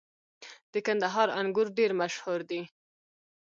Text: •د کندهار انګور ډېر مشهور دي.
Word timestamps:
•د 0.73 0.75
کندهار 0.87 1.27
انګور 1.39 1.67
ډېر 1.77 1.91
مشهور 2.01 2.39
دي. 2.49 2.61